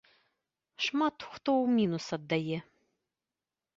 [0.85, 2.57] Шмат хто ў мінус аддае.